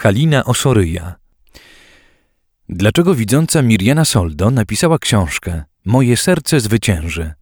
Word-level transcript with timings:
Halina 0.00 0.44
Osoryja. 0.44 1.14
Dlaczego 2.68 3.14
widząca 3.14 3.62
Mirjana 3.62 4.04
Soldo 4.04 4.50
napisała 4.50 4.98
książkę 4.98 5.62
Moje 5.84 6.16
serce 6.16 6.60
zwycięży? 6.60 7.32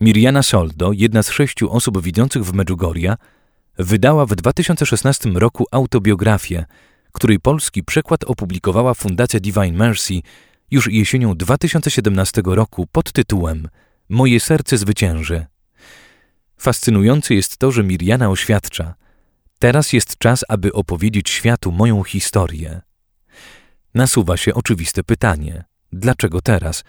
Mirjana 0.00 0.42
Soldo, 0.42 0.92
jedna 0.92 1.22
z 1.22 1.30
sześciu 1.30 1.72
osób 1.72 2.02
widzących 2.02 2.44
w 2.44 2.52
Medjugorje, 2.52 3.14
wydała 3.78 4.26
w 4.26 4.34
2016 4.34 5.30
roku 5.30 5.66
autobiografię, 5.70 6.64
której 7.12 7.40
polski 7.40 7.84
przekład 7.84 8.24
opublikowała 8.24 8.94
Fundacja 8.94 9.40
Divine 9.40 9.72
Mercy 9.72 10.14
już 10.70 10.92
jesienią 10.92 11.34
2017 11.34 12.42
roku 12.44 12.86
pod 12.92 13.12
tytułem 13.12 13.68
Moje 14.08 14.40
serce 14.40 14.78
zwycięży. 14.78 15.46
Fascynujące 16.58 17.34
jest 17.34 17.58
to, 17.58 17.72
że 17.72 17.82
Mirjana 17.84 18.30
oświadcza– 18.30 18.94
Teraz 19.58 19.92
jest 19.92 20.18
czas, 20.18 20.44
aby 20.48 20.72
opowiedzieć 20.72 21.30
światu 21.30 21.72
moją 21.72 22.04
historię. 22.04 22.80
Nasuwa 23.94 24.36
się 24.36 24.54
oczywiste 24.54 25.02
pytanie: 25.04 25.64
dlaczego 25.92 26.40
teraz? 26.40 26.84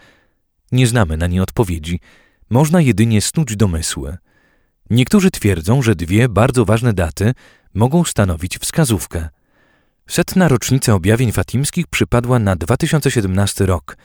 Nie 0.72 0.86
znamy 0.86 1.16
na 1.16 1.26
nie 1.26 1.42
odpowiedzi, 1.42 2.00
można 2.50 2.80
jedynie 2.80 3.22
snuć 3.22 3.56
domysły. 3.56 4.16
Niektórzy 4.90 5.30
twierdzą, 5.30 5.82
że 5.82 5.94
dwie 5.94 6.28
bardzo 6.28 6.64
ważne 6.64 6.92
daty 6.92 7.34
mogą 7.74 8.04
stanowić 8.04 8.58
wskazówkę. 8.58 9.28
Setna 10.08 10.48
rocznica 10.48 10.94
objawień 10.94 11.32
fatimskich 11.32 11.86
przypadła 11.86 12.38
na 12.38 12.56
2017 12.56 13.66
rok. 13.66 13.96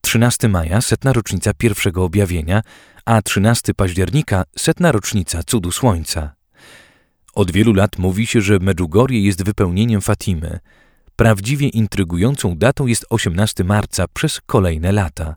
13 0.00 0.48
maja 0.48 0.80
setna 0.80 1.12
rocznica 1.12 1.54
pierwszego 1.54 2.04
objawienia, 2.04 2.62
a 3.04 3.22
13 3.22 3.74
października 3.74 4.44
setna 4.58 4.92
rocznica 4.92 5.42
cudu 5.42 5.72
słońca. 5.72 6.35
Od 7.36 7.50
wielu 7.50 7.72
lat 7.72 7.98
mówi 7.98 8.26
się, 8.26 8.40
że 8.40 8.58
Medjugorje 8.58 9.20
jest 9.20 9.44
wypełnieniem 9.44 10.00
Fatimy. 10.00 10.58
Prawdziwie 11.16 11.68
intrygującą 11.68 12.58
datą 12.58 12.86
jest 12.86 13.06
18 13.10 13.64
marca 13.64 14.08
przez 14.08 14.40
kolejne 14.40 14.92
lata. 14.92 15.36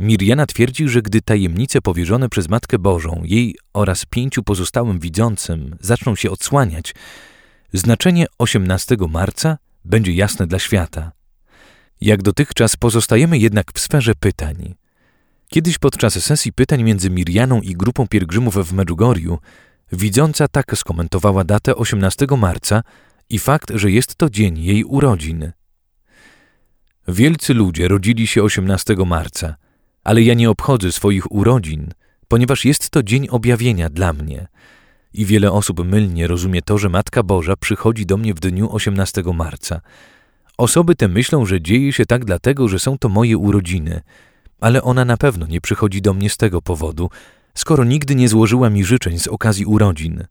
Mirjana 0.00 0.46
twierdzi, 0.46 0.88
że 0.88 1.02
gdy 1.02 1.20
tajemnice 1.20 1.80
powierzone 1.80 2.28
przez 2.28 2.48
Matkę 2.48 2.78
Bożą, 2.78 3.22
jej 3.24 3.56
oraz 3.72 4.04
pięciu 4.06 4.42
pozostałym 4.42 4.98
widzącym 4.98 5.76
zaczną 5.80 6.16
się 6.16 6.30
odsłaniać, 6.30 6.94
znaczenie 7.72 8.26
18 8.38 8.96
marca 9.08 9.58
będzie 9.84 10.12
jasne 10.12 10.46
dla 10.46 10.58
świata. 10.58 11.12
Jak 12.00 12.22
dotychczas 12.22 12.76
pozostajemy 12.76 13.38
jednak 13.38 13.72
w 13.74 13.80
sferze 13.80 14.14
pytań. 14.14 14.74
Kiedyś 15.48 15.78
podczas 15.78 16.24
sesji 16.24 16.52
pytań 16.52 16.82
między 16.82 17.10
Mirjaną 17.10 17.60
i 17.60 17.72
grupą 17.72 18.08
pielgrzymów 18.08 18.68
w 18.68 18.72
Medjugorju 18.72 19.38
Widząca 19.92 20.48
tak 20.48 20.78
skomentowała 20.78 21.44
datę 21.44 21.76
18 21.76 22.26
marca 22.38 22.82
i 23.30 23.38
fakt, 23.38 23.72
że 23.74 23.90
jest 23.90 24.16
to 24.16 24.30
dzień 24.30 24.58
jej 24.58 24.84
urodzin. 24.84 25.52
Wielcy 27.08 27.54
ludzie 27.54 27.88
rodzili 27.88 28.26
się 28.26 28.42
18 28.42 28.96
marca, 29.06 29.56
ale 30.04 30.22
ja 30.22 30.34
nie 30.34 30.50
obchodzę 30.50 30.92
swoich 30.92 31.32
urodzin, 31.32 31.90
ponieważ 32.28 32.64
jest 32.64 32.90
to 32.90 33.02
dzień 33.02 33.28
objawienia 33.30 33.90
dla 33.90 34.12
mnie. 34.12 34.48
I 35.14 35.24
wiele 35.24 35.52
osób 35.52 35.84
mylnie 35.84 36.26
rozumie 36.26 36.62
to, 36.62 36.78
że 36.78 36.88
Matka 36.88 37.22
Boża 37.22 37.56
przychodzi 37.56 38.06
do 38.06 38.16
mnie 38.16 38.34
w 38.34 38.40
dniu 38.40 38.74
18 38.74 39.22
marca. 39.34 39.80
Osoby 40.58 40.94
te 40.94 41.08
myślą, 41.08 41.46
że 41.46 41.60
dzieje 41.60 41.92
się 41.92 42.06
tak 42.06 42.24
dlatego, 42.24 42.68
że 42.68 42.78
są 42.78 42.98
to 42.98 43.08
moje 43.08 43.38
urodziny, 43.38 44.00
ale 44.60 44.82
ona 44.82 45.04
na 45.04 45.16
pewno 45.16 45.46
nie 45.46 45.60
przychodzi 45.60 46.02
do 46.02 46.14
mnie 46.14 46.30
z 46.30 46.36
tego 46.36 46.62
powodu, 46.62 47.10
skoro 47.54 47.84
nigdy 47.84 48.14
nie 48.14 48.28
złożyła 48.28 48.70
mi 48.70 48.84
życzeń 48.84 49.18
z 49.18 49.26
okazji 49.26 49.66
urodzin. 49.66 50.24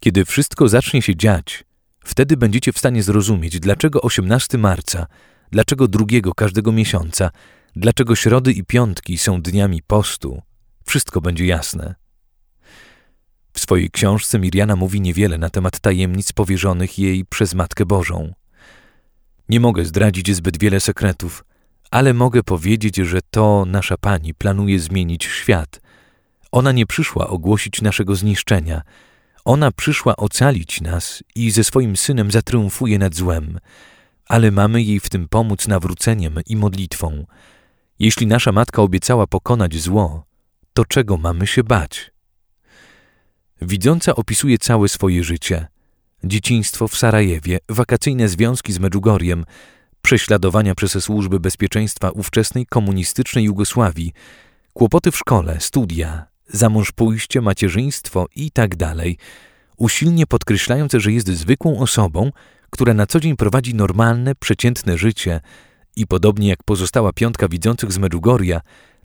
Kiedy 0.00 0.24
wszystko 0.24 0.68
zacznie 0.68 1.02
się 1.02 1.16
dziać, 1.16 1.64
wtedy 2.04 2.36
będziecie 2.36 2.72
w 2.72 2.78
stanie 2.78 3.02
zrozumieć, 3.02 3.60
dlaczego 3.60 4.02
18 4.02 4.58
marca, 4.58 5.06
dlaczego 5.50 5.88
drugiego 5.88 6.34
każdego 6.34 6.72
miesiąca, 6.72 7.30
dlaczego 7.76 8.16
środy 8.16 8.52
i 8.52 8.64
piątki 8.64 9.18
są 9.18 9.42
dniami 9.42 9.82
postu. 9.82 10.42
Wszystko 10.84 11.20
będzie 11.20 11.46
jasne. 11.46 11.94
W 13.52 13.60
swojej 13.60 13.90
książce 13.90 14.38
Miriana 14.38 14.76
mówi 14.76 15.00
niewiele 15.00 15.38
na 15.38 15.50
temat 15.50 15.80
tajemnic 15.80 16.32
powierzonych 16.32 16.98
jej 16.98 17.24
przez 17.24 17.54
Matkę 17.54 17.86
Bożą. 17.86 18.32
Nie 19.48 19.60
mogę 19.60 19.84
zdradzić 19.84 20.36
zbyt 20.36 20.58
wiele 20.58 20.80
sekretów, 20.80 21.44
ale 21.90 22.14
mogę 22.14 22.42
powiedzieć, 22.42 22.96
że 22.96 23.20
to 23.30 23.64
nasza 23.66 23.96
Pani 23.96 24.34
planuje 24.34 24.80
zmienić 24.80 25.24
świat– 25.24 25.80
ona 26.52 26.72
nie 26.72 26.86
przyszła 26.86 27.28
ogłosić 27.28 27.82
naszego 27.82 28.16
zniszczenia. 28.16 28.82
Ona 29.44 29.72
przyszła 29.72 30.16
ocalić 30.16 30.80
nas 30.80 31.22
i 31.34 31.50
ze 31.50 31.64
swoim 31.64 31.96
synem 31.96 32.30
zatriumfuje 32.30 32.98
nad 32.98 33.14
złem, 33.14 33.58
ale 34.26 34.50
mamy 34.50 34.82
jej 34.82 35.00
w 35.00 35.08
tym 35.08 35.28
pomóc 35.28 35.68
nawróceniem 35.68 36.40
i 36.46 36.56
modlitwą. 36.56 37.26
Jeśli 37.98 38.26
nasza 38.26 38.52
matka 38.52 38.82
obiecała 38.82 39.26
pokonać 39.26 39.76
zło, 39.80 40.24
to 40.74 40.84
czego 40.84 41.16
mamy 41.16 41.46
się 41.46 41.64
bać? 41.64 42.12
Widząca 43.62 44.14
opisuje 44.14 44.58
całe 44.58 44.88
swoje 44.88 45.24
życie. 45.24 45.66
Dzieciństwo 46.24 46.88
w 46.88 46.96
Sarajewie, 46.96 47.58
wakacyjne 47.68 48.28
związki 48.28 48.72
z 48.72 48.78
Medjugorjem, 48.78 49.44
prześladowania 50.02 50.74
przez 50.74 51.04
służby 51.04 51.40
bezpieczeństwa 51.40 52.10
ówczesnej 52.10 52.66
komunistycznej 52.66 53.44
Jugosławii, 53.44 54.12
kłopoty 54.72 55.10
w 55.10 55.16
szkole, 55.16 55.60
studia, 55.60 56.31
za 56.48 56.68
mąż 56.68 56.92
pójście, 56.92 57.40
macierzyństwo 57.40 58.26
i 58.36 58.50
tak 58.50 58.76
dalej, 58.76 59.18
usilnie 59.76 60.26
podkreślając, 60.26 60.92
że 60.92 61.12
jest 61.12 61.28
zwykłą 61.28 61.78
osobą, 61.78 62.30
która 62.70 62.94
na 62.94 63.06
co 63.06 63.20
dzień 63.20 63.36
prowadzi 63.36 63.74
normalne, 63.74 64.34
przeciętne 64.34 64.98
życie 64.98 65.40
i 65.96 66.06
podobnie 66.06 66.48
jak 66.48 66.62
pozostała 66.62 67.12
piątka 67.12 67.48
widzących 67.48 67.92
z 67.92 67.98
Medjugorja, 67.98 68.60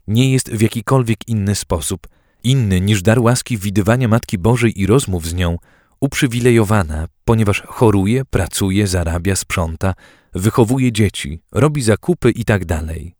nie 0.08 0.32
jest 0.32 0.50
w 0.50 0.60
jakikolwiek 0.60 1.28
inny 1.28 1.54
sposób, 1.54 2.06
inny 2.44 2.80
niż 2.80 3.02
dar 3.02 3.20
łaski 3.20 3.58
widywania 3.58 4.08
Matki 4.08 4.38
Bożej 4.38 4.80
i 4.80 4.86
rozmów 4.86 5.26
z 5.26 5.34
nią, 5.34 5.56
uprzywilejowana, 6.00 7.08
ponieważ 7.24 7.62
choruje, 7.66 8.24
pracuje, 8.24 8.86
zarabia, 8.86 9.36
sprząta, 9.36 9.94
wychowuje 10.34 10.92
dzieci, 10.92 11.40
robi 11.52 11.82
zakupy 11.82 12.30
i 12.30 12.44
tak. 12.44 13.17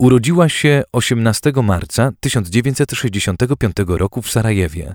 Urodziła 0.00 0.48
się 0.48 0.82
18 0.92 1.52
marca 1.62 2.12
1965 2.20 3.76
roku 3.86 4.22
w 4.22 4.30
Sarajewie. 4.30 4.94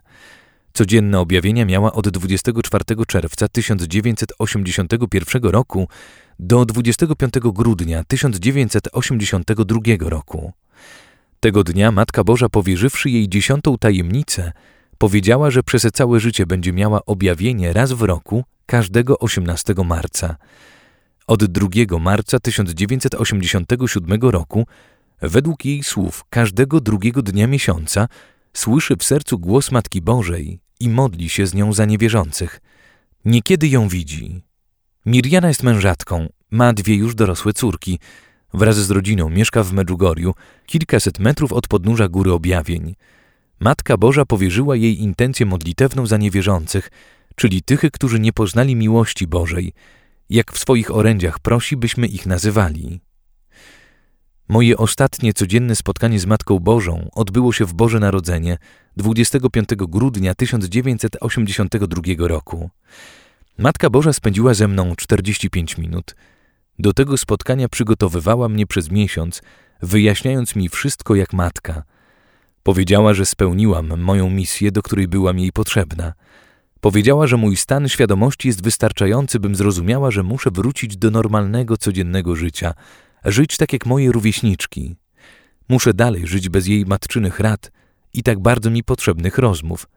Codzienne 0.73 1.19
objawienia 1.19 1.65
miała 1.65 1.93
od 1.93 2.09
24 2.09 2.83
czerwca 3.07 3.47
1981 3.47 5.43
roku 5.43 5.87
do 6.39 6.65
25 6.65 7.33
grudnia 7.39 8.03
1982 8.03 9.79
roku. 9.99 10.53
Tego 11.39 11.63
dnia 11.63 11.91
Matka 11.91 12.23
Boża, 12.23 12.49
powierzywszy 12.49 13.09
jej 13.09 13.29
dziesiątą 13.29 13.77
tajemnicę, 13.77 14.51
powiedziała, 14.97 15.51
że 15.51 15.63
przez 15.63 15.87
całe 15.93 16.19
życie 16.19 16.45
będzie 16.45 16.73
miała 16.73 17.05
objawienie 17.05 17.73
raz 17.73 17.91
w 17.91 18.01
roku, 18.01 18.43
każdego 18.65 19.19
18 19.19 19.73
marca. 19.85 20.35
Od 21.27 21.45
2 21.45 21.99
marca 21.99 22.39
1987 22.39 24.21
roku 24.21 24.65
Według 25.29 25.65
jej 25.65 25.83
słów, 25.83 26.25
każdego 26.29 26.81
drugiego 26.81 27.21
dnia 27.21 27.47
miesiąca 27.47 28.07
słyszy 28.53 28.95
w 28.95 29.03
sercu 29.03 29.39
głos 29.39 29.71
Matki 29.71 30.01
Bożej 30.01 30.59
i 30.79 30.89
modli 30.89 31.29
się 31.29 31.47
z 31.47 31.53
nią 31.53 31.73
za 31.73 31.85
niewierzących. 31.85 32.61
Niekiedy 33.25 33.67
ją 33.67 33.87
widzi. 33.87 34.41
Mirjana 35.05 35.47
jest 35.47 35.63
mężatką, 35.63 36.29
ma 36.51 36.73
dwie 36.73 36.95
już 36.95 37.15
dorosłe 37.15 37.53
córki. 37.53 37.99
Wraz 38.53 38.75
z 38.77 38.91
rodziną 38.91 39.29
mieszka 39.29 39.63
w 39.63 39.73
Medjugorju, 39.73 40.33
kilkaset 40.65 41.19
metrów 41.19 41.53
od 41.53 41.67
podnóża 41.67 42.07
Góry 42.07 42.31
Objawień. 42.31 42.95
Matka 43.59 43.97
Boża 43.97 44.25
powierzyła 44.25 44.75
jej 44.75 45.01
intencję 45.01 45.45
modlitewną 45.45 46.07
za 46.07 46.17
niewierzących, 46.17 46.91
czyli 47.35 47.61
tych, 47.61 47.81
którzy 47.91 48.19
nie 48.19 48.33
poznali 48.33 48.75
miłości 48.75 49.27
Bożej, 49.27 49.73
jak 50.29 50.53
w 50.53 50.59
swoich 50.59 50.95
orędziach 50.95 51.39
prosi, 51.39 51.77
byśmy 51.77 52.07
ich 52.07 52.25
nazywali. 52.25 52.99
Moje 54.47 54.77
ostatnie 54.77 55.33
codzienne 55.33 55.75
spotkanie 55.75 56.19
z 56.19 56.25
Matką 56.25 56.59
Bożą 56.59 57.09
odbyło 57.13 57.53
się 57.53 57.65
w 57.65 57.73
Boże 57.73 57.99
Narodzenie 57.99 58.57
25 58.97 59.69
grudnia 59.75 60.35
1982 60.35 62.27
roku. 62.27 62.69
Matka 63.57 63.89
Boża 63.89 64.13
spędziła 64.13 64.53
ze 64.53 64.67
mną 64.67 64.95
45 64.95 65.77
minut. 65.77 66.15
Do 66.79 66.93
tego 66.93 67.17
spotkania 67.17 67.69
przygotowywała 67.69 68.49
mnie 68.49 68.67
przez 68.67 68.91
miesiąc, 68.91 69.41
wyjaśniając 69.81 70.55
mi 70.55 70.69
wszystko 70.69 71.15
jak 71.15 71.33
matka. 71.33 71.83
Powiedziała, 72.63 73.13
że 73.13 73.25
spełniłam 73.25 74.01
moją 74.01 74.29
misję, 74.29 74.71
do 74.71 74.81
której 74.81 75.07
byłam 75.07 75.39
jej 75.39 75.51
potrzebna. 75.51 76.13
Powiedziała, 76.81 77.27
że 77.27 77.37
mój 77.37 77.55
stan 77.55 77.89
świadomości 77.89 78.47
jest 78.47 78.63
wystarczający, 78.63 79.39
bym 79.39 79.55
zrozumiała, 79.55 80.11
że 80.11 80.23
muszę 80.23 80.51
wrócić 80.51 80.97
do 80.97 81.11
normalnego, 81.11 81.77
codziennego 81.77 82.35
życia– 82.35 82.73
żyć 83.25 83.57
tak 83.57 83.73
jak 83.73 83.85
moje 83.85 84.11
rówieśniczki. 84.11 84.95
Muszę 85.69 85.93
dalej 85.93 86.27
żyć 86.27 86.49
bez 86.49 86.67
jej 86.67 86.85
matczynych 86.85 87.39
rad 87.39 87.71
i 88.13 88.23
tak 88.23 88.39
bardzo 88.39 88.69
mi 88.69 88.83
potrzebnych 88.83 89.37
rozmów. 89.37 89.87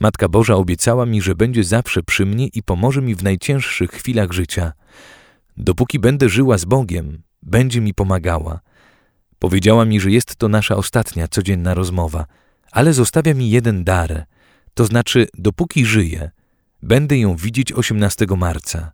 Matka 0.00 0.28
Boża 0.28 0.54
obiecała 0.54 1.06
mi, 1.06 1.22
że 1.22 1.34
będzie 1.34 1.64
zawsze 1.64 2.02
przy 2.02 2.26
mnie 2.26 2.46
i 2.46 2.62
pomoże 2.62 3.02
mi 3.02 3.14
w 3.14 3.22
najcięższych 3.22 3.90
chwilach 3.90 4.32
życia. 4.32 4.72
Dopóki 5.56 5.98
będę 5.98 6.28
żyła 6.28 6.58
z 6.58 6.64
Bogiem, 6.64 7.22
będzie 7.42 7.80
mi 7.80 7.94
pomagała. 7.94 8.60
Powiedziała 9.38 9.84
mi, 9.84 10.00
że 10.00 10.10
jest 10.10 10.36
to 10.36 10.48
nasza 10.48 10.76
ostatnia 10.76 11.28
codzienna 11.28 11.74
rozmowa, 11.74 12.26
ale 12.72 12.92
zostawia 12.92 13.34
mi 13.34 13.50
jeden 13.50 13.84
dar, 13.84 14.26
to 14.74 14.84
znaczy, 14.84 15.26
dopóki 15.38 15.86
żyję, 15.86 16.30
będę 16.82 17.18
ją 17.18 17.36
widzieć 17.36 17.72
18 17.72 18.26
marca. 18.36 18.92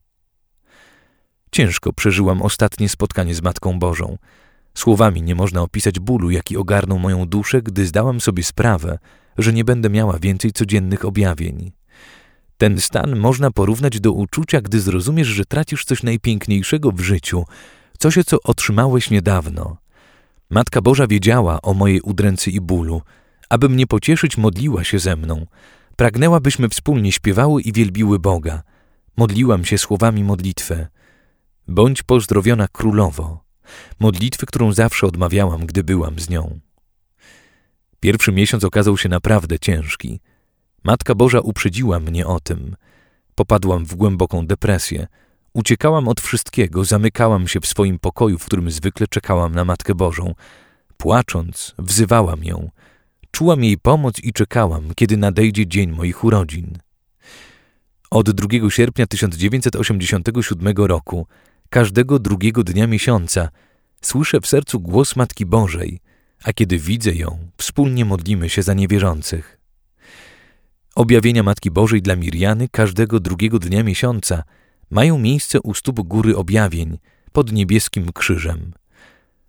Ciężko 1.52 1.93
przeżyłam 1.93 2.43
ostatnie 2.43 2.88
spotkanie 2.88 3.35
z 3.35 3.43
Matką 3.43 3.79
Bożą. 3.79 4.19
Słowami 4.75 5.23
nie 5.23 5.35
można 5.35 5.62
opisać 5.62 5.99
bólu, 5.99 6.31
jaki 6.31 6.56
ogarnął 6.56 6.99
moją 6.99 7.26
duszę, 7.26 7.62
gdy 7.62 7.87
zdałam 7.87 8.20
sobie 8.20 8.43
sprawę, 8.43 8.99
że 9.38 9.52
nie 9.52 9.64
będę 9.64 9.91
miała 9.91 10.19
więcej 10.19 10.52
codziennych 10.52 11.05
objawień. 11.05 11.73
Ten 12.58 12.81
stan 12.81 13.17
można 13.17 13.50
porównać 13.50 14.00
do 14.00 14.12
uczucia, 14.12 14.61
gdy 14.61 14.81
zrozumiesz, 14.81 15.29
że 15.29 15.44
tracisz 15.44 15.85
coś 15.85 16.02
najpiękniejszego 16.02 16.93
w 16.93 17.00
życiu, 17.00 17.44
coś, 17.99 18.19
co 18.26 18.37
otrzymałeś 18.44 19.11
niedawno. 19.11 19.76
Matka 20.50 20.81
Boża 20.81 21.06
wiedziała 21.06 21.62
o 21.62 21.75
mojej 21.75 22.00
udręcy 22.00 22.50
i 22.50 22.61
bólu. 22.61 23.02
Aby 23.49 23.69
mnie 23.69 23.87
pocieszyć, 23.87 24.37
modliła 24.37 24.85
się 24.85 24.99
ze 24.99 25.17
mną. 25.17 25.47
Pragnęła, 25.97 26.41
byśmy 26.41 26.69
wspólnie 26.69 27.12
śpiewały 27.12 27.62
i 27.62 27.73
wielbiły 27.73 28.19
Boga. 28.19 28.62
Modliłam 29.17 29.64
się 29.64 29.79
słowami 29.79 30.25
modlitwy. 30.25 30.87
Bądź 31.71 32.03
pozdrowiona 32.03 32.69
królowo. 32.69 33.45
Modlitwy, 34.01 34.47
którą 34.47 34.73
zawsze 34.73 35.07
odmawiałam, 35.07 35.67
gdy 35.67 35.85
byłam 35.85 36.19
z 36.19 36.31
nią. 36.31 36.61
Pierwszy 38.01 38.33
miesiąc 38.33 38.65
okazał 38.65 38.99
się 38.99 39.09
naprawdę 39.09 39.59
ciężki. 39.59 40.21
Matka 40.85 41.15
Boża 41.15 41.41
uprzedziła 41.41 42.01
mnie 42.01 42.27
o 42.27 42.41
tym. 42.41 42.77
Popadłam 43.35 43.85
w 43.85 43.95
głęboką 43.95 44.47
depresję. 44.47 45.07
Uciekałam 45.53 46.09
od 46.09 46.21
wszystkiego, 46.21 46.85
zamykałam 46.85 47.49
się 47.49 47.61
w 47.61 47.67
swoim 47.67 47.99
pokoju, 47.99 48.39
w 48.39 48.47
którym 48.47 48.71
zwykle 48.71 49.07
czekałam 49.07 49.55
na 49.55 49.65
Matkę 49.65 49.95
Bożą. 49.95 50.35
Płacząc, 50.97 51.75
wzywałam 51.79 52.45
ją. 52.45 52.71
Czułam 53.31 53.65
jej 53.65 53.79
pomoc 53.79 54.19
i 54.23 54.33
czekałam, 54.33 54.95
kiedy 54.95 55.17
nadejdzie 55.17 55.67
dzień 55.67 55.91
moich 55.91 56.25
urodzin. 56.25 56.79
Od 58.11 58.31
2 58.31 58.71
sierpnia 58.71 59.07
1987 59.07 60.77
roku, 60.77 61.27
każdego 61.71 62.19
drugiego 62.19 62.65
dnia 62.65 62.87
miesiąca, 62.87 63.49
słyszę 64.03 64.41
w 64.41 64.47
sercu 64.47 64.81
głos 64.81 65.17
Matki 65.17 65.47
Bożej, 65.47 66.01
a 66.45 66.53
kiedy 66.53 66.79
widzę 66.79 67.13
ją, 67.15 67.39
wspólnie 67.57 68.05
modlimy 68.05 68.49
się 68.49 68.63
za 68.63 68.75
niewierzących. 68.75 69.59
Objawienia 70.95 71.43
Matki 71.43 71.71
Bożej 71.71 72.03
dla 72.03 72.17
Miriany 72.17 72.69
każdego 72.69 73.21
drugiego 73.21 73.59
dnia 73.59 73.83
miesiąca 73.83 74.43
mają 74.91 75.19
miejsce 75.19 75.61
u 75.61 75.75
stóp 75.75 76.01
Góry 76.01 76.37
Objawień 76.37 76.99
pod 77.33 77.53
niebieskim 77.53 78.13
krzyżem. 78.13 78.73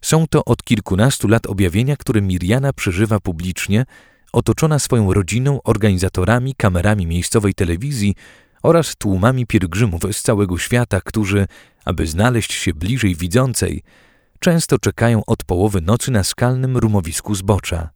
Są 0.01 0.27
to 0.27 0.45
od 0.45 0.63
kilkunastu 0.63 1.27
lat 1.27 1.47
objawienia, 1.47 1.97
które 1.97 2.21
Miriana 2.21 2.73
przeżywa 2.73 3.19
publicznie, 3.19 3.85
otoczona 4.33 4.79
swoją 4.79 5.13
rodziną, 5.13 5.61
organizatorami, 5.63 6.55
kamerami 6.55 7.07
miejscowej 7.07 7.53
telewizji 7.53 8.15
oraz 8.63 8.95
tłumami 8.95 9.47
pielgrzymów 9.47 10.01
z 10.11 10.21
całego 10.21 10.57
świata, 10.57 11.01
którzy, 11.01 11.47
aby 11.85 12.07
znaleźć 12.07 12.53
się 12.53 12.73
bliżej 12.73 13.15
widzącej, 13.15 13.83
często 14.39 14.79
czekają 14.79 15.25
od 15.25 15.43
połowy 15.43 15.81
nocy 15.81 16.11
na 16.11 16.23
skalnym 16.23 16.77
rumowisku 16.77 17.35
zbocza. 17.35 17.89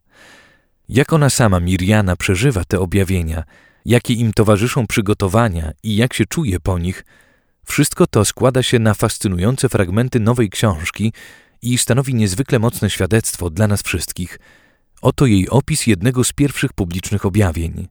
Jak 0.88 1.12
ona 1.12 1.30
sama, 1.30 1.60
Miriana, 1.60 2.16
przeżywa 2.16 2.64
te 2.64 2.80
objawienia, 2.80 3.44
jakie 3.84 4.14
im 4.14 4.32
towarzyszą 4.32 4.86
przygotowania 4.86 5.72
i 5.82 5.96
jak 5.96 6.14
się 6.14 6.24
czuje 6.26 6.60
po 6.60 6.78
nich, 6.78 7.04
wszystko 7.64 8.06
to 8.06 8.24
składa 8.24 8.62
się 8.62 8.78
na 8.78 8.94
fascynujące 8.94 9.68
fragmenty 9.68 10.20
nowej 10.20 10.50
książki 10.50 11.12
i 11.62 11.78
stanowi 11.78 12.14
niezwykle 12.14 12.58
mocne 12.58 12.90
świadectwo 12.90 13.50
dla 13.50 13.66
nas 13.66 13.82
wszystkich. 13.82 14.38
Oto 15.02 15.26
jej 15.26 15.48
opis 15.48 15.86
jednego 15.86 16.24
z 16.24 16.32
pierwszych 16.32 16.72
publicznych 16.72 17.26
objawień. 17.26 17.88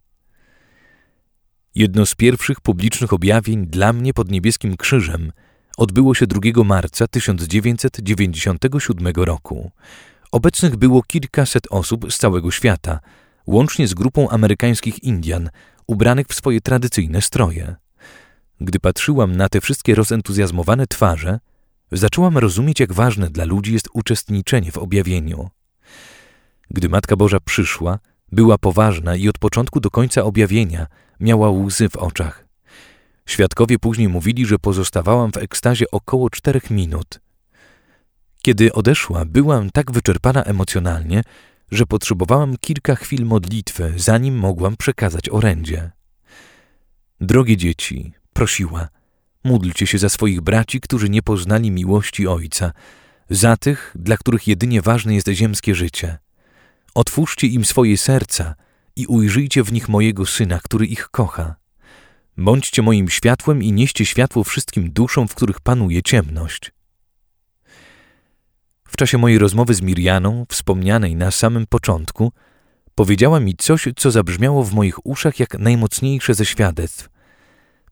Jedno 1.75 2.05
z 2.05 2.15
pierwszych 2.15 2.61
publicznych 2.61 3.13
objawień 3.13 3.67
dla 3.67 3.93
mnie 3.93 4.13
pod 4.13 4.31
niebieskim 4.31 4.77
krzyżem 4.77 5.31
odbyło 5.77 6.15
się 6.15 6.27
2 6.27 6.63
marca 6.63 7.07
1997 7.07 9.13
roku. 9.15 9.71
Obecnych 10.31 10.75
było 10.75 11.03
kilkaset 11.03 11.63
osób 11.69 12.13
z 12.13 12.17
całego 12.17 12.51
świata, 12.51 12.99
łącznie 13.47 13.87
z 13.87 13.93
grupą 13.93 14.29
amerykańskich 14.29 15.03
Indian, 15.03 15.49
ubranych 15.87 16.27
w 16.27 16.35
swoje 16.35 16.61
tradycyjne 16.61 17.21
stroje. 17.21 17.75
Gdy 18.61 18.79
patrzyłam 18.79 19.35
na 19.35 19.49
te 19.49 19.61
wszystkie 19.61 19.95
rozentuzjazmowane 19.95 20.87
twarze, 20.87 21.39
zaczęłam 21.91 22.37
rozumieć, 22.37 22.79
jak 22.79 22.93
ważne 22.93 23.29
dla 23.29 23.45
ludzi 23.45 23.73
jest 23.73 23.89
uczestniczenie 23.93 24.71
w 24.71 24.77
objawieniu. 24.77 25.49
Gdy 26.71 26.89
Matka 26.89 27.15
Boża 27.15 27.39
przyszła, 27.39 27.99
była 28.31 28.57
poważna 28.57 29.15
i 29.15 29.29
od 29.29 29.37
początku 29.37 29.79
do 29.79 29.89
końca 29.89 30.23
objawienia 30.23 30.87
miała 31.19 31.49
łzy 31.49 31.89
w 31.89 31.95
oczach. 31.95 32.44
Świadkowie 33.27 33.79
później 33.79 34.09
mówili, 34.09 34.45
że 34.45 34.59
pozostawałam 34.59 35.31
w 35.31 35.37
ekstazie 35.37 35.85
około 35.91 36.29
czterech 36.29 36.69
minut. 36.69 37.19
Kiedy 38.41 38.73
odeszła, 38.73 39.25
byłam 39.25 39.69
tak 39.69 39.91
wyczerpana 39.91 40.43
emocjonalnie, 40.43 41.21
że 41.71 41.85
potrzebowałam 41.85 42.57
kilka 42.57 42.95
chwil 42.95 43.25
modlitwy, 43.25 43.93
zanim 43.97 44.35
mogłam 44.35 44.77
przekazać 44.77 45.29
orędzie. 45.29 45.91
Drogie 47.21 47.57
dzieci, 47.57 48.13
prosiła, 48.33 48.87
módlcie 49.43 49.87
się 49.87 49.97
za 49.97 50.09
swoich 50.09 50.41
braci, 50.41 50.81
którzy 50.81 51.09
nie 51.09 51.21
poznali 51.21 51.71
miłości 51.71 52.27
Ojca, 52.27 52.71
za 53.29 53.57
tych, 53.57 53.91
dla 53.99 54.17
których 54.17 54.47
jedynie 54.47 54.81
ważne 54.81 55.15
jest 55.15 55.27
ziemskie 55.27 55.75
życie. 55.75 56.17
Otwórzcie 56.95 57.47
im 57.47 57.65
swoje 57.65 57.97
serca 57.97 58.55
i 58.95 59.05
ujrzyjcie 59.05 59.63
w 59.63 59.73
nich 59.73 59.89
mojego 59.89 60.25
Syna, 60.25 60.59
który 60.63 60.85
ich 60.85 61.09
kocha. 61.09 61.55
Bądźcie 62.37 62.81
moim 62.81 63.09
światłem 63.09 63.63
i 63.63 63.71
nieście 63.71 64.05
światło 64.05 64.43
wszystkim 64.43 64.91
duszom, 64.91 65.27
w 65.27 65.35
których 65.35 65.59
panuje 65.59 66.03
ciemność. 66.03 66.71
W 68.87 68.97
czasie 68.97 69.17
mojej 69.17 69.37
rozmowy 69.37 69.73
z 69.73 69.81
Mirianą, 69.81 70.45
wspomnianej 70.49 71.15
na 71.15 71.31
samym 71.31 71.67
początku, 71.67 72.31
powiedziała 72.95 73.39
mi 73.39 73.55
coś, 73.55 73.87
co 73.95 74.11
zabrzmiało 74.11 74.63
w 74.63 74.73
moich 74.73 75.05
uszach 75.05 75.39
jak 75.39 75.59
najmocniejsze 75.59 76.33
ze 76.33 76.45
świadectw. 76.45 77.09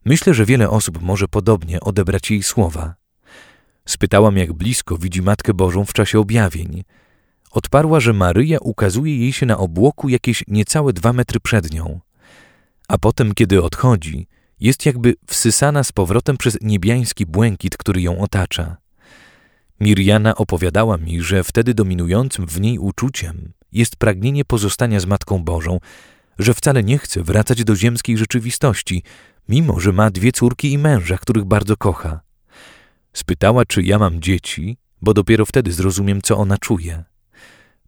Myślę, 0.06 0.34
że 0.34 0.46
wiele 0.46 0.70
osób 0.70 1.02
może 1.02 1.28
podobnie 1.28 1.80
odebrać 1.80 2.32
jej 2.32 2.44
słowa. 2.44 2.96
Spytałam, 3.86 4.38
jak 4.38 4.54
blisko 4.54 4.98
widzi 4.98 5.22
Matkę 5.22 5.54
Bożą 5.54 5.86
w 5.86 5.94
czasie 5.94 6.20
objawień. 6.20 6.84
Odparła, 7.52 8.00
że 8.00 8.14
Maryja 8.14 8.58
ukazuje 8.60 9.18
jej 9.18 9.34
się 9.34 9.46
na 9.46 9.58
obłoku 9.58 10.10
jakieś 10.10 10.44
niecałe 10.48 10.94
dwa 10.94 11.14
metry 11.14 11.40
przed 11.40 11.74
nią. 11.74 12.00
A 12.88 12.98
potem, 12.98 13.34
kiedy 13.34 13.64
odchodzi, 13.64 14.28
jest 14.60 14.86
jakby 14.86 15.16
wsysana 15.28 15.84
z 15.84 15.92
powrotem 15.92 16.38
przez 16.38 16.58
niebiański 16.62 17.26
błękit, 17.26 17.78
który 17.78 18.02
ją 18.02 18.20
otacza. 18.20 18.78
Mirjana 19.80 20.36
opowiadała 20.36 20.98
mi, 20.98 21.22
że 21.22 21.44
wtedy 21.44 21.74
dominującym 21.74 22.48
w 22.48 22.62
niej 22.62 22.80
uczuciem 22.80 23.54
jest 23.72 23.96
pragnienie 23.96 24.46
pozostania 24.46 25.00
z 25.00 25.06
Matką 25.06 25.44
Bożą, 25.44 25.80
że 26.40 26.54
wcale 26.54 26.84
nie 26.84 26.98
chce 26.98 27.24
wracać 27.24 27.64
do 27.64 27.76
ziemskiej 27.76 28.18
rzeczywistości, 28.18 29.04
mimo 29.50 29.80
że 29.80 29.92
ma 29.92 30.10
dwie 30.12 30.32
córki 30.32 30.72
i 30.72 30.78
męża, 30.78 31.18
których 31.18 31.46
bardzo 31.46 31.78
kocha. 31.78 32.22
Spytała, 33.14 33.66
czy 33.66 33.84
ja 33.84 34.00
mam 34.00 34.22
dzieci, 34.22 34.78
bo 35.02 35.14
dopiero 35.14 35.46
wtedy 35.46 35.72
zrozumiem, 35.72 36.22
co 36.22 36.38
ona 36.38 36.58
czuje. 36.58 37.04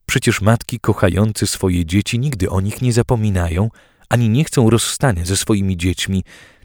Przecież 0.05 0.41
matki 0.41 0.79
kochające 0.79 1.47
swoje 1.47 1.85
dzieci 1.85 2.19
nigdy 2.19 2.49
o 2.49 2.61
nich 2.61 2.81
nie 2.81 2.93
zapominają, 2.93 3.69
ani 4.09 4.29
nie 4.29 4.43
chcą 4.43 4.69
rozstania 4.69 5.25
ze 5.25 5.37
swoimi 5.37 5.77
dziećmi, 5.77 6.23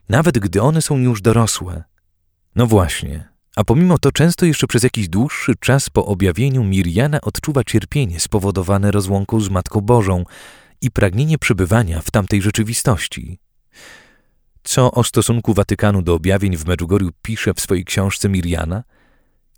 nawet 0.09 0.39
gdy 0.39 0.63
one 0.63 0.83
są 0.83 0.99
już 0.99 1.23
dorosłe. 1.23 1.85
No 2.57 2.67
właśnie, 2.67 3.29
a 3.57 3.65
pomimo 3.65 3.99
to 3.99 4.13
często 4.13 4.47
jeszcze 4.47 4.67
przez 4.67 4.83
jakiś 4.83 5.09
dłuższy 5.09 5.53
czas 5.61 5.91
po 5.91 6.07
objawieniu 6.07 6.65
Mirjana 6.65 7.21
odczuwa 7.21 7.65
cierpienie 7.65 8.21
spowodowane 8.21 8.91
rozłąką 8.91 9.41
z 9.41 9.49
Matką 9.51 9.81
Bożą 9.81 10.25
i 10.81 10.91
pragnienie 10.91 11.39
przebywania 11.39 12.01
w 12.01 12.11
tamtej 12.11 12.43
rzeczywistości. 12.43 13.39
Co 14.63 14.93
o 14.93 15.05
stosunku 15.05 15.55
Watykanu 15.55 16.03
do 16.03 16.15
objawień 16.15 16.57
w 16.57 16.67
Medjugorju 16.67 17.11
pisze 17.23 17.55
w 17.55 17.61
swojej 17.61 17.85
książce 17.85 18.29
Mirjana? 18.29 18.85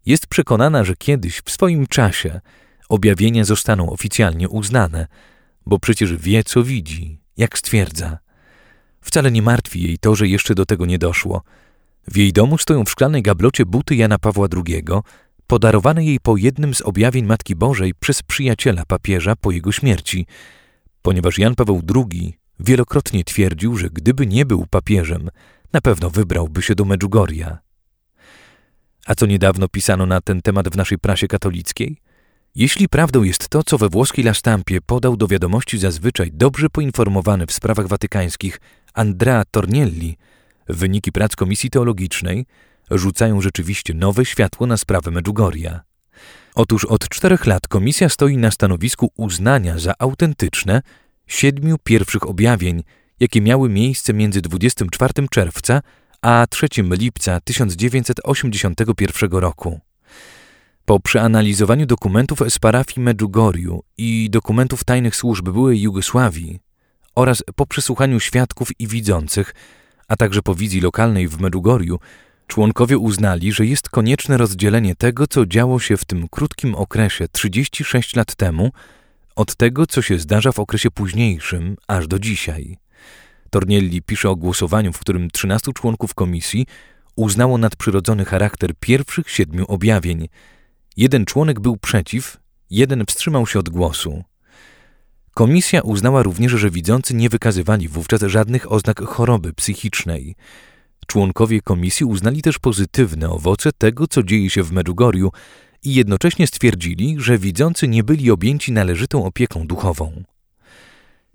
Jest 0.06 0.26
przekonana, 0.26 0.84
że 0.84 0.96
kiedyś, 0.96 1.40
w 1.44 1.50
swoim 1.50 1.86
czasie, 1.86 2.40
objawienia 2.88 3.44
zostaną 3.44 3.90
oficjalnie 3.90 4.48
uznane, 4.48 5.06
bo 5.66 5.78
przecież 5.78 6.16
wie, 6.16 6.44
co 6.44 6.62
widzi, 6.62 7.21
jak 7.36 7.58
stwierdza. 7.58 8.18
Wcale 9.00 9.30
nie 9.30 9.42
martwi 9.42 9.82
jej 9.82 9.98
to, 9.98 10.14
że 10.14 10.28
jeszcze 10.28 10.54
do 10.54 10.66
tego 10.66 10.86
nie 10.86 10.98
doszło– 10.98 11.42
w 12.08 12.16
jej 12.16 12.32
domu 12.32 12.58
stoją 12.58 12.84
w 12.84 12.90
szklanej 12.90 13.22
gablocie 13.22 13.66
buty 13.66 13.94
Jana 13.96 14.18
Pawła 14.18 14.48
II, 14.66 14.84
podarowane 15.46 16.04
jej 16.04 16.20
po 16.20 16.36
jednym 16.36 16.74
z 16.74 16.80
objawień 16.80 17.24
Matki 17.24 17.56
Bożej 17.56 17.94
przez 18.00 18.22
przyjaciela 18.22 18.84
papieża 18.86 19.36
po 19.36 19.50
jego 19.50 19.72
śmierci, 19.72 20.26
ponieważ 21.02 21.38
Jan 21.38 21.54
Paweł 21.54 21.82
II 21.94 22.38
wielokrotnie 22.60 23.24
twierdził, 23.24 23.76
że 23.76 23.90
gdyby 23.90 24.26
nie 24.26 24.46
był 24.46 24.66
papieżem, 24.70 25.30
na 25.72 25.80
pewno 25.80 26.10
wybrałby 26.10 26.62
się 26.62 26.74
do 26.74 26.84
Medjugorja. 26.84 27.58
A 29.06 29.14
co 29.14 29.26
niedawno 29.26 29.68
pisano 29.68 30.06
na 30.06 30.20
ten 30.20 30.42
temat 30.42 30.68
w 30.68 30.76
naszej 30.76 30.98
prasie 30.98 31.28
katolickiej? 31.28 31.96
Jeśli 32.54 32.88
prawdą 32.88 33.22
jest 33.22 33.48
to, 33.48 33.62
co 33.62 33.78
we 33.78 33.88
włoskiej 33.88 34.24
La 34.24 34.34
Stampie 34.34 34.80
podał 34.80 35.16
do 35.16 35.26
wiadomości 35.26 35.78
zazwyczaj 35.78 36.30
dobrze 36.32 36.70
poinformowany 36.70 37.46
w 37.46 37.52
sprawach 37.52 37.88
watykańskich 37.88 38.60
Andrea 38.94 39.44
Tornielli, 39.50 40.16
wyniki 40.68 41.12
prac 41.12 41.36
Komisji 41.36 41.70
Teologicznej 41.70 42.46
rzucają 42.90 43.40
rzeczywiście 43.40 43.94
nowe 43.94 44.24
światło 44.24 44.66
na 44.66 44.76
sprawę 44.76 45.10
Medjugorja. 45.10 45.80
Otóż 46.54 46.84
od 46.84 47.08
czterech 47.08 47.46
lat 47.46 47.68
komisja 47.68 48.08
stoi 48.08 48.36
na 48.36 48.50
stanowisku 48.50 49.12
uznania 49.16 49.78
za 49.78 49.92
autentyczne 49.98 50.82
siedmiu 51.26 51.76
pierwszych 51.84 52.28
objawień, 52.28 52.82
jakie 53.20 53.40
miały 53.40 53.68
miejsce 53.68 54.14
między 54.14 54.40
24 54.40 55.28
czerwca 55.30 55.82
a 56.22 56.46
3 56.50 56.66
lipca 56.76 57.40
1981 57.40 59.30
roku. 59.30 59.80
Po 60.84 61.00
przeanalizowaniu 61.00 61.86
dokumentów 61.86 62.38
z 62.48 62.58
parafii 62.58 63.04
Medjugorju 63.04 63.82
i 63.98 64.30
dokumentów 64.30 64.84
tajnych 64.84 65.16
służb 65.16 65.48
byłej 65.48 65.80
Jugosławii 65.80 66.60
oraz 67.14 67.42
po 67.56 67.66
przesłuchaniu 67.66 68.20
świadków 68.20 68.80
i 68.80 68.86
widzących, 68.86 69.54
a 70.08 70.16
także 70.16 70.42
po 70.42 70.54
wizji 70.54 70.80
lokalnej 70.80 71.28
w 71.28 71.40
Medjugorju, 71.40 71.98
członkowie 72.46 72.98
uznali, 72.98 73.52
że 73.52 73.66
jest 73.66 73.88
konieczne 73.88 74.36
rozdzielenie 74.36 74.94
tego, 74.94 75.26
co 75.26 75.46
działo 75.46 75.80
się 75.80 75.96
w 75.96 76.04
tym 76.04 76.28
krótkim 76.28 76.74
okresie 76.74 77.28
36 77.32 78.16
lat 78.16 78.34
temu, 78.34 78.70
od 79.36 79.56
tego, 79.56 79.86
co 79.86 80.02
się 80.02 80.18
zdarza 80.18 80.52
w 80.52 80.58
okresie 80.58 80.90
późniejszym, 80.90 81.76
aż 81.88 82.06
do 82.06 82.18
dzisiaj. 82.18 82.76
Tornielli 83.50 84.02
pisze 84.02 84.30
o 84.30 84.36
głosowaniu, 84.36 84.92
w 84.92 84.98
którym 84.98 85.30
13 85.30 85.72
członków 85.72 86.14
komisji 86.14 86.66
uznało 87.16 87.58
nadprzyrodzony 87.58 88.24
charakter 88.24 88.70
pierwszych 88.80 89.30
siedmiu 89.30 89.64
objawień. 89.68 90.28
Jeden 90.96 91.24
członek 91.24 91.60
był 91.60 91.76
przeciw, 91.76 92.36
jeden 92.70 93.04
wstrzymał 93.06 93.46
się 93.46 93.58
od 93.58 93.68
głosu. 93.68 94.24
Komisja 95.34 95.80
uznała 95.80 96.22
również, 96.22 96.52
że 96.52 96.70
widzący 96.70 97.14
nie 97.14 97.28
wykazywali 97.28 97.88
wówczas 97.88 98.22
żadnych 98.22 98.72
oznak 98.72 99.00
choroby 99.00 99.52
psychicznej. 99.52 100.34
Członkowie 101.06 101.60
komisji 101.60 102.06
uznali 102.06 102.42
też 102.42 102.58
pozytywne 102.58 103.30
owoce 103.30 103.70
tego, 103.78 104.06
co 104.06 104.22
dzieje 104.22 104.50
się 104.50 104.62
w 104.62 104.72
Medjugorju 104.72 105.30
i 105.82 105.94
jednocześnie 105.94 106.46
stwierdzili, 106.46 107.16
że 107.18 107.38
widzący 107.38 107.88
nie 107.88 108.04
byli 108.04 108.30
objęci 108.30 108.72
należytą 108.72 109.24
opieką 109.24 109.66
duchową. 109.66 110.22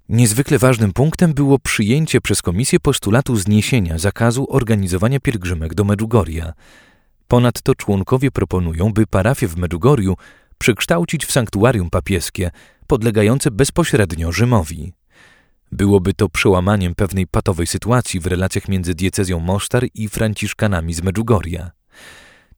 Niezwykle 0.09 0.59
ważnym 0.59 0.93
punktem 0.93 1.33
było 1.33 1.59
przyjęcie 1.59 2.21
przez 2.21 2.41
komisję 2.41 2.79
postulatu 2.79 3.35
zniesienia 3.35 3.97
zakazu 3.97 4.47
organizowania 4.49 5.19
pielgrzymek 5.19 5.73
do 5.73 5.83
Medjugorja. 5.83 6.53
Ponadto 7.27 7.75
członkowie 7.75 8.31
proponują, 8.31 8.93
by 8.93 9.07
parafię 9.07 9.47
w 9.47 9.57
Medjugorju 9.57 10.15
przekształcić 10.57 11.25
w 11.25 11.31
sanktuarium 11.31 11.89
papieskie, 11.89 12.51
podlegające 12.87 13.51
bezpośrednio 13.51 14.31
Rzymowi. 14.31 14.93
Byłoby 15.71 16.13
to 16.13 16.29
przełamaniem 16.29 16.95
pewnej 16.95 17.27
patowej 17.27 17.67
sytuacji 17.67 18.19
w 18.19 18.27
relacjach 18.27 18.67
między 18.67 18.95
diecezją 18.95 19.39
Mostar 19.39 19.85
i 19.93 20.09
franciszkanami 20.09 20.93
z 20.93 21.03
Medjugorja. 21.03 21.71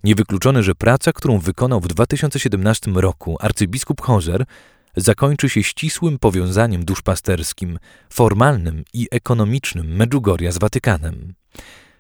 Niewykluczone, 0.03 0.63
że 0.63 0.75
praca, 0.75 1.13
którą 1.13 1.39
wykonał 1.39 1.79
w 1.79 1.87
2017 1.87 2.91
roku 2.91 3.37
arcybiskup 3.39 4.01
Hozer, 4.01 4.45
zakończy 4.95 5.49
się 5.49 5.63
ścisłym 5.63 6.19
powiązaniem 6.19 6.85
duszpasterskim, 6.85 7.79
formalnym 8.09 8.83
i 8.93 9.07
ekonomicznym 9.11 9.95
Medjugorja 9.95 10.51
z 10.51 10.57
Watykanem. 10.57 11.33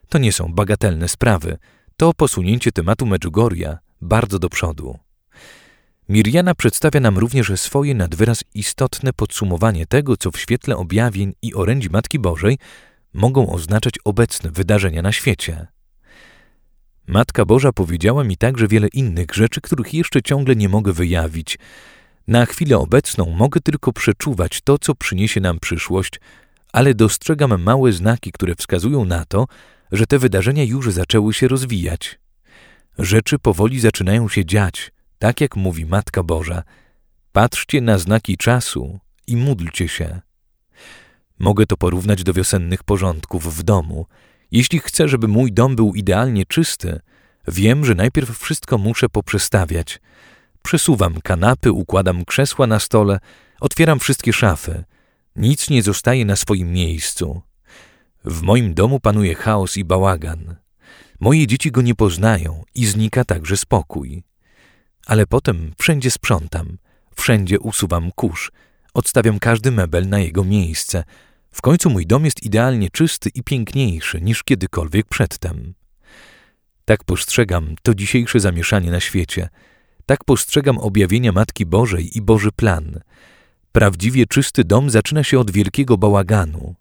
To 0.09 0.17
nie 0.17 0.33
są 0.33 0.53
bagatelne 0.53 1.07
sprawy, 1.07 1.57
to 1.99 2.13
posunięcie 2.13 2.71
tematu 2.71 3.05
Medjugorja 3.05 3.77
bardzo 4.01 4.39
do 4.39 4.49
przodu. 4.49 4.99
Mirjana 6.09 6.55
przedstawia 6.55 6.99
nam 6.99 7.17
również 7.17 7.51
swoje 7.55 7.95
nadwyraz 7.95 8.43
istotne 8.53 9.13
podsumowanie 9.13 9.85
tego, 9.85 10.17
co 10.17 10.31
w 10.31 10.39
świetle 10.39 10.77
objawień 10.77 11.33
i 11.41 11.53
orędzi 11.53 11.89
Matki 11.89 12.19
Bożej 12.19 12.57
mogą 13.13 13.49
oznaczać 13.49 13.93
obecne 14.05 14.51
wydarzenia 14.51 15.01
na 15.01 15.11
świecie. 15.11 15.67
Matka 17.07 17.45
Boża 17.45 17.71
powiedziała 17.71 18.23
mi 18.23 18.37
także 18.37 18.67
wiele 18.67 18.87
innych 18.87 19.33
rzeczy, 19.33 19.61
których 19.61 19.93
jeszcze 19.93 20.21
ciągle 20.21 20.55
nie 20.55 20.69
mogę 20.69 20.93
wyjawić. 20.93 21.59
Na 22.27 22.45
chwilę 22.45 22.77
obecną 22.77 23.29
mogę 23.29 23.61
tylko 23.61 23.93
przeczuwać 23.93 24.61
to, 24.61 24.77
co 24.77 24.95
przyniesie 24.95 25.41
nam 25.41 25.59
przyszłość, 25.59 26.19
ale 26.73 26.93
dostrzegam 26.93 27.61
małe 27.61 27.91
znaki, 27.91 28.31
które 28.31 28.55
wskazują 28.55 29.05
na 29.05 29.25
to, 29.25 29.47
że 29.91 30.05
te 30.05 30.19
wydarzenia 30.19 30.63
już 30.63 30.91
zaczęły 30.91 31.33
się 31.33 31.47
rozwijać. 31.47 32.19
Rzeczy 32.99 33.39
powoli 33.39 33.79
zaczynają 33.79 34.29
się 34.29 34.45
dziać, 34.45 34.91
tak 35.19 35.41
jak 35.41 35.55
mówi 35.55 35.85
Matka 35.85 36.23
Boża. 36.23 36.63
Patrzcie 37.31 37.81
na 37.81 37.97
znaki 37.97 38.37
czasu 38.37 38.99
i 39.27 39.35
módlcie 39.35 39.87
się. 39.87 40.21
Mogę 41.39 41.65
to 41.65 41.77
porównać 41.77 42.23
do 42.23 42.33
wiosennych 42.33 42.83
porządków 42.83 43.57
w 43.57 43.63
domu– 43.63 44.05
jeśli 44.51 44.79
chcę, 44.79 45.07
żeby 45.07 45.27
mój 45.27 45.51
dom 45.51 45.75
był 45.75 45.95
idealnie 45.95 46.45
czysty, 46.45 46.99
wiem, 47.47 47.85
że 47.85 47.95
najpierw 47.95 48.37
wszystko 48.39 48.77
muszę 48.77 49.09
poprzestawiać. 49.09 50.01
Przesuwam 50.61 51.21
kanapy, 51.21 51.71
układam 51.71 52.25
krzesła 52.25 52.67
na 52.67 52.79
stole, 52.79 53.19
otwieram 53.59 53.99
wszystkie 53.99 54.33
szafy. 54.33 54.83
Nic 55.35 55.69
nie 55.69 55.83
zostaje 55.83 56.25
na 56.25 56.35
swoim 56.35 56.71
miejscu. 56.73 57.41
W 58.25 58.41
moim 58.41 58.73
domu 58.73 58.99
panuje 58.99 59.35
chaos 59.35 59.77
i 59.77 59.83
bałagan. 59.83 60.55
Moje 61.19 61.47
dzieci 61.47 61.71
go 61.71 61.81
nie 61.81 61.95
poznają 61.95 62.63
i 62.75 62.85
znika 62.85 63.25
także 63.25 63.57
spokój. 63.57 64.23
Ale 65.05 65.27
potem 65.27 65.71
wszędzie 65.77 66.11
sprzątam, 66.11 66.77
wszędzie 67.15 67.59
usuwam 67.59 68.11
kurz, 68.11 68.51
odstawiam 68.93 69.39
każdy 69.39 69.71
mebel 69.71 70.09
na 70.09 70.19
jego 70.19 70.43
miejsce– 70.43 71.03
w 71.51 71.61
końcu 71.61 71.89
mój 71.89 72.05
dom 72.05 72.25
jest 72.25 72.43
idealnie 72.43 72.89
czysty 72.89 73.29
i 73.35 73.43
piękniejszy 73.43 74.21
niż 74.21 74.43
kiedykolwiek 74.43 75.07
przedtem. 75.07 75.73
Tak 76.85 77.03
postrzegam 77.03 77.75
to 77.81 77.93
dzisiejsze 77.93 78.39
zamieszanie 78.39 78.91
na 78.91 78.99
świecie. 78.99 79.49
Tak 80.05 80.23
postrzegam 80.23 80.77
objawienia 80.77 81.31
Matki 81.31 81.65
Bożej 81.65 82.17
i 82.17 82.21
Boży 82.21 82.51
plan. 82.51 82.99
Prawdziwie 83.71 84.25
czysty 84.25 84.63
dom 84.63 84.89
zaczyna 84.89 85.23
się 85.23 85.39
od 85.39 85.51
wielkiego 85.51 85.97
bałaganu. 85.97 86.75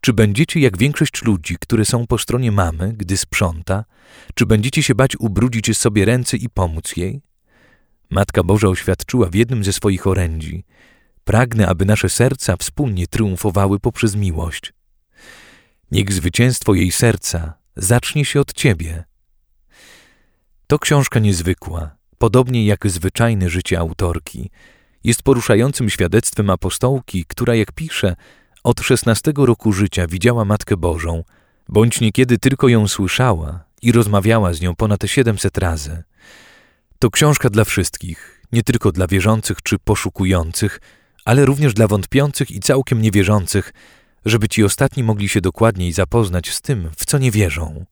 Czy 0.00 0.12
będziecie 0.12 0.60
jak 0.60 0.78
większość 0.78 1.22
ludzi, 1.22 1.56
które 1.60 1.84
są 1.84 2.06
po 2.06 2.18
stronie 2.18 2.52
mamy, 2.52 2.92
gdy 2.92 3.16
sprząta? 3.16 3.84
Czy 4.34 4.46
będziecie 4.46 4.82
się 4.82 4.94
bać 4.94 5.16
ubrudzić 5.16 5.78
sobie 5.78 6.04
ręce 6.04 6.36
i 6.36 6.48
pomóc 6.48 6.96
jej? 6.96 7.22
Matka 8.10 8.42
Boża 8.42 8.68
oświadczyła 8.68 9.28
w 9.28 9.34
jednym 9.34 9.64
ze 9.64 9.72
swoich 9.72 10.06
orędzi– 10.06 10.64
Pragnę, 11.30 11.66
aby 11.66 11.84
nasze 11.84 12.08
serca 12.08 12.56
wspólnie 12.56 13.06
triumfowały 13.06 13.80
poprzez 13.80 14.16
miłość. 14.16 14.72
Niech 15.90 16.12
zwycięstwo 16.12 16.74
jej 16.74 16.92
serca 16.92 17.54
zacznie 17.76 18.24
się 18.24 18.40
od 18.40 18.52
Ciebie. 18.52 19.04
To 20.66 20.78
książka 20.78 21.20
niezwykła, 21.20 21.96
podobnie 22.18 22.66
jak 22.66 22.86
zwyczajne 22.86 23.50
życie 23.50 23.78
autorki. 23.78 24.50
Jest 25.04 25.22
poruszającym 25.22 25.90
świadectwem 25.90 26.50
apostołki, 26.50 27.24
która, 27.24 27.54
jak 27.54 27.72
pisze, 27.72 28.16
od 28.64 28.80
szesnastego 28.80 29.46
roku 29.46 29.72
życia 29.72 30.06
widziała 30.06 30.44
Matkę 30.44 30.76
Bożą, 30.76 31.24
bądź 31.68 32.00
niekiedy 32.00 32.38
tylko 32.38 32.68
ją 32.68 32.88
słyszała 32.88 33.64
i 33.82 33.92
rozmawiała 33.92 34.52
z 34.52 34.60
nią 34.60 34.76
ponad 34.76 35.00
siedemset 35.06 35.58
razy. 35.58 36.02
To 36.98 37.10
książka 37.10 37.50
dla 37.50 37.64
wszystkich, 37.64 38.42
nie 38.52 38.62
tylko 38.62 38.92
dla 38.92 39.06
wierzących 39.06 39.62
czy 39.62 39.78
poszukujących, 39.78 40.80
ale 41.24 41.44
również 41.44 41.74
dla 41.74 41.88
wątpiących 41.88 42.50
i 42.50 42.60
całkiem 42.60 43.02
niewierzących, 43.02 43.72
żeby 44.24 44.48
ci 44.48 44.64
ostatni 44.64 45.02
mogli 45.02 45.28
się 45.28 45.40
dokładniej 45.40 45.92
zapoznać 45.92 46.50
z 46.50 46.60
tym, 46.60 46.90
w 46.96 47.04
co 47.04 47.18
nie 47.18 47.30
wierzą. 47.30 47.84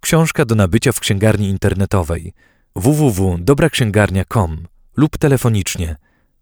Książka 0.00 0.44
do 0.44 0.54
nabycia 0.54 0.92
w 0.92 1.00
księgarni 1.00 1.48
internetowej 1.48 2.32
www.dobraksięgarnia.com 2.76 4.66
lub 4.96 5.18
telefonicznie 5.18 5.96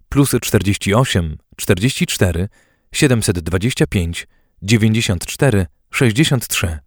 plus 0.08 0.30
48 0.40 1.38
44 1.56 2.48
725 2.92 4.26
94 4.62 5.66
63 5.90 6.85